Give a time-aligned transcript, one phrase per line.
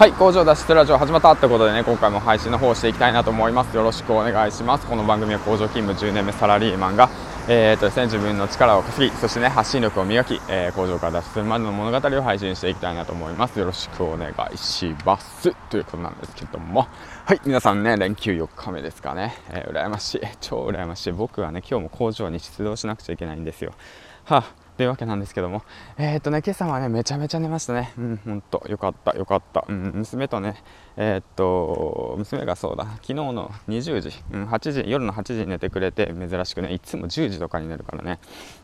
[0.00, 3.76] はい工場脱出ラジオ始まったということでね今回も配信の方をしていきたいなと思います。
[3.76, 4.86] よろしくお願いします。
[4.86, 7.10] この番組は工場勤務10年目サラリーマンが
[7.48, 13.58] えーとですね、自分の力を稼ぎそしてね発信力を磨き、えー、工場から脱出するまでの物語を配信していきたいなと思います。
[13.58, 15.54] よろしくお願いします。
[15.68, 16.88] ということなんですけども。
[17.26, 20.20] はい皆さんね連休4日目ですかね、えー、羨ましい。
[20.40, 21.12] 超羨ましい。
[21.12, 23.74] 僕はね今日も工場に出動しなくちゃいけないんですよ。
[24.24, 24.59] はあ。
[24.80, 25.62] というわけなんですけども、
[25.98, 27.92] えっ、とね、今朝はね、めちゃめちゃ寝ましたね。
[27.98, 29.66] うん、ほんと、よかった、よかった。
[29.68, 30.54] うん、娘とね、
[30.96, 38.18] えー、っと、娘がそうだ、昨日の20時、うん、8時、夜の8時に寝てくれて、珍しくね、いつも10時とかに寝るからね。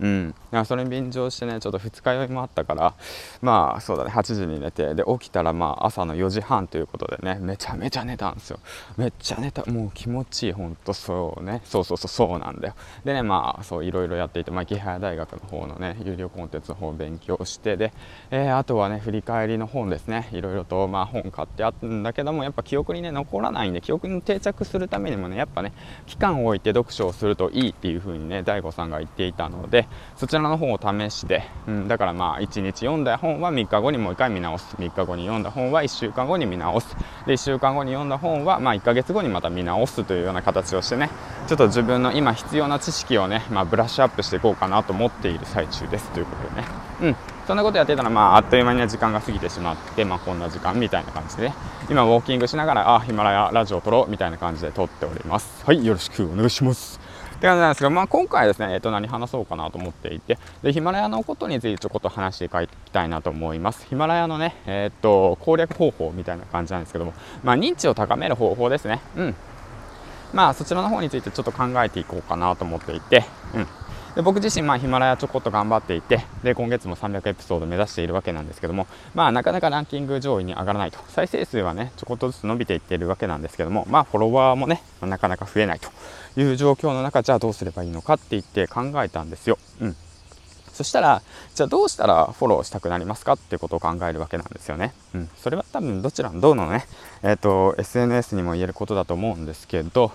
[0.00, 2.94] うん、だからそれに便乗してね、ちょっと二日酔いもあったから、
[3.40, 8.60] まあ、そうだね、8時に寝て、で、起きたら、まあ、朝の4時半ということでね、めちゃめちゃ寝たんですよ。
[8.98, 12.74] めっちゃ寝た、もう気持ちいい、ほんとそうね、そうそうそう、そうなんだよ。
[13.04, 17.92] でね、まあ、そう、いろいろやっていて、まあ、岐阜大学の方のね、有料コンテンツの方を勉強してで、
[18.30, 20.28] えー、あとはね振り返りの本ですね。
[20.32, 25.72] いろいろとまあ本買ってあったんだけどもやっぱ記憶にね残らないんで記憶に定着するためにもねやっぱね
[26.06, 34.76] 期間を置いて読書をするといいっていう風にね DAIGO さんが言っていたのでそちらの本を試して、うん、だからまあ1日読んだ本は3日後にもう1回見直す。
[34.76, 36.96] 3日後に読んだ本は1週間後に見直す。
[37.26, 41.10] で1週間後に読んだ本はまあ1ヶ月後にまた見直すというような形をしてね
[41.46, 46.66] ちょっと自分の今必要な知識をね、まあ、ブラッシュアップしていこうかなと思っている最中ですですということでね、
[47.02, 51.54] うん、そんなことやってたら、まあ、あっという間に時間が過ぎてしまって、まあ、こんな時間みたいな感じで、ね、
[51.88, 55.64] 今、ウォーキングしながら、あ、ヒマラヤラジオを撮ろうみたいな感じで撮っております。
[55.64, 56.98] はい、よろしくお願いします。
[57.36, 63.86] って感じなんですけど、まあ、今回ですね、えっ、と、何話そうかなと思っていて、で、ヒマラヤのことについてちょこっと話していきたいなと思います。
[63.88, 69.00] ヒマラヤのね、えっ、と、攻略方法みたいな感じなんですけども、まあ、認知を高める方法ですね。
[69.16, 69.34] うん。
[70.32, 73.66] まあ、そちらの方についてちょっと考えていこうかなと思っていて、うん。
[74.14, 85.88] で僕自身、まあ、ヒマラヤちょこっと頑張っていてで今月も300エピソード目指しているわけなんですけども、まあ、なかなかランキング上位に上がらないと再生数はねちょこっとずつ伸びていっているわけなんですけども、まあ、フォロワーもねなかなか増えないと
[86.40, 89.58] いう状況の中じゃあどうすればいいのかって言って考えたんですよ。
[89.80, 89.96] うん
[90.72, 91.22] そしたら、
[91.54, 93.34] じゃあどうしたらフォローしたくなりますか？
[93.34, 94.94] っていうことを考えるわけなんですよね。
[95.14, 95.28] うん。
[95.36, 96.86] それは多分どちらの、どうのね、
[97.22, 100.12] えっ、ー、と、SNS にも言えることだと思うんですけど、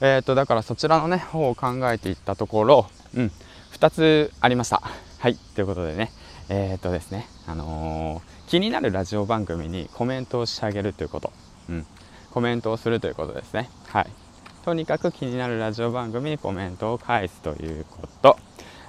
[0.00, 3.32] えっ、ー、と、だからそちらのね、方を考えていったところ、うん。
[3.72, 4.82] 2つありました。
[5.18, 6.12] はい、ということでね、
[6.48, 11.32] えー、っとですね、あのー、気になるラジオ番組にコメントをしてあげるということ、
[11.68, 11.86] うん、
[12.30, 13.70] コメントをするということですね。
[13.86, 14.06] はい。
[14.64, 18.36] とにかく気になるラジオ番組にコメントを返すということ。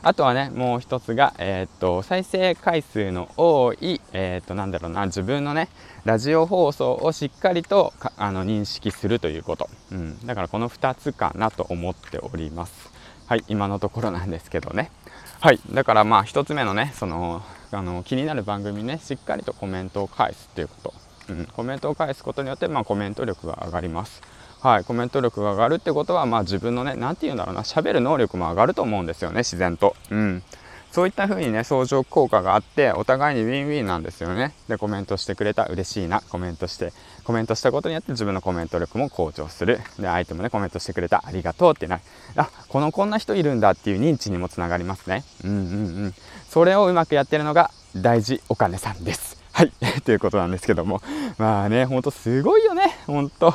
[0.04, 5.70] あとはね、もう一つが、えー、っと、再生回数の多い、えー、っと、なんだろうな、自分のね、
[6.06, 9.70] ラジオ放送をしっかりとあの認識するということ。
[9.92, 10.26] うん。
[10.26, 12.92] だからこの2つかなと思っております。
[13.32, 14.92] はい、今のところなんですけどね。
[15.40, 20.94] はい、だからまあ1つ目のね、そのあの気になる番組ね、しっかりとコメントを返すっていうこと。
[21.30, 24.22] うん、コメントを返すことによって、まあ、コメント力が上がります。
[24.60, 29.96] はい、コメント力が上がるってことは、まあ、自分のね、何て言うんだろうな、喋る能力も上がると思うんですよね、自然と。
[30.10, 30.44] うん。
[30.92, 34.54] そういった風にね、相乗効果があって、お互いにウィンウィンなんですよね。
[34.68, 36.92] で、コメントしてくれた、嬉しいな、コメントして、
[37.24, 39.80] コメントしたことによって自分のコメント力も向上する。
[40.00, 42.02] で、相手もね、コメントしてくれた、ありがとうってなる。
[42.36, 45.24] あ、このこんな人いるんだっていう認知にもつながりますね。
[45.46, 45.60] うんうんう
[46.08, 46.14] ん。
[46.50, 49.42] それをうまくやってるのが、大事お金さんです。
[49.54, 49.72] はい。
[50.04, 51.02] ということなんですけども。
[51.38, 52.98] まあね、ほんとすごいよね。
[53.08, 53.54] ほんと。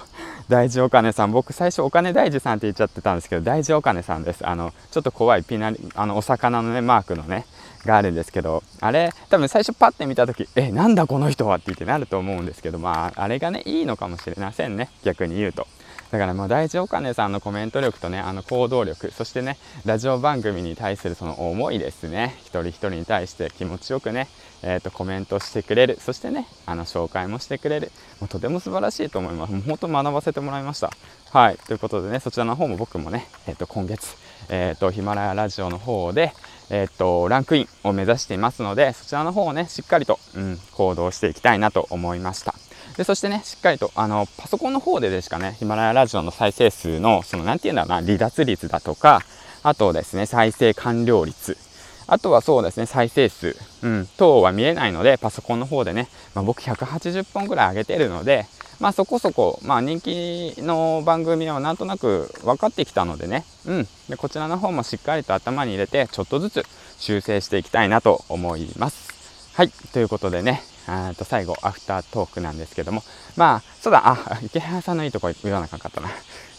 [0.49, 1.33] 大事お金さん。
[1.33, 4.47] 僕最初お金大事さんって言っちゃってたんですけど、大事お金さんです。
[4.47, 7.47] あの、ちょっと怖いピナリ、あの、お魚のね、マークのね、
[7.85, 14.91] があるんですけど、あれ、多分最初パッて見た時、え、なんだこの人はって言ってなると思うんですけど、まあ、あれがね、いいのかもしれませんね。
[15.03, 15.67] 逆に言うと。
[16.11, 22.37] だからもう大事お金さんのコメント力とね、あの行動力、そしてね、ラジオ番組に対するその思いですね。
[22.41, 24.29] 一人一人に対して気持ちよくね、
[24.63, 25.99] えっ、ー、と、コメントしてくれる。
[26.01, 27.93] そしてね、あの、紹介もしてくれる。
[28.21, 29.53] もうとても素晴らしいと思います。
[29.53, 30.91] もう本当学ばせてもらいました。
[31.33, 31.59] はい。
[31.67, 34.17] ということでね、そちらの方も僕もね、えっ、ー、と、今月、
[34.49, 36.33] えっ、ー、と、ヒマラヤラジオの方で、
[36.71, 42.55] えっ、と、ランクインを目指していますので、そちらの方をね、しっかりと、うん、行動していきたいなと思いました。
[42.97, 49.23] で、そしてね、しっかりと、あの、パソコンの方でですかね、ヒマラヤラジオの再生数の、その、なんて言うんだろうな、離脱率だとか、
[49.63, 51.59] あとですね、再生完了率。
[52.09, 58.47] あとはそうですね、再生数、うん、等は見えないので、パソコンの方でね、まあ、僕180本ぐらい上げてるので、
[58.79, 63.89] まあそこそこ、まあ人気の番組はなんとなく分かってきたのでね、うん。
[64.09, 66.67] で、こちらの方もしっかりと頭に入れて、ちょっとずつ
[66.99, 69.15] 修正していきたいなと思います。
[69.55, 69.71] はい。
[69.93, 73.03] ということでね、あと最後、アフタートークなんですけども、
[73.37, 76.09] まあ、そうだ、あ、池原さんのいいとこ言わなかったな。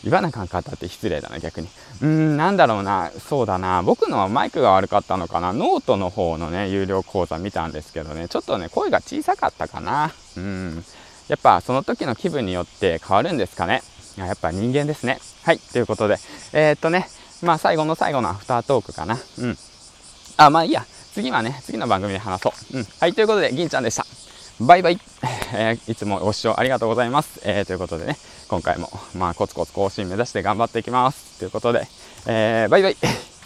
[0.03, 1.67] 言わなかったって失礼だな、逆に。
[2.01, 10.11] うーん、なんだろうな、そうだな、僕のマイクが悪かったのかな、ノートの方のね、有料講座見たんですけどね、ちょっとね、声が小さかったかな。
[10.35, 10.85] うん。
[11.27, 13.83] やっぱその時の気分によって変わるんですかね。
[14.17, 15.19] やっぱ人間ですね。
[15.43, 16.17] はいということで。
[16.53, 17.07] えー、っとね
[17.43, 19.17] まあ最後の最後のアフタートークかな。
[19.39, 19.57] うん。
[20.37, 20.85] あまあいいや。
[21.13, 22.77] 次はね次の番組で話そう。
[22.77, 22.87] うん。
[22.99, 24.05] はいということで銀ちゃんでした。
[24.59, 24.99] バイバイ、
[25.53, 28.17] えー、いつもご視聴ありがとうございます、えー、ということでね
[28.47, 31.39] 今回もまあコツコツ更新目指して頑張っていきます。
[31.39, 31.87] ということで、
[32.25, 33.36] えー、バイバイ。